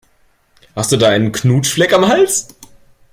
[0.75, 2.47] Hast du da einen Knutschfleck am Hals?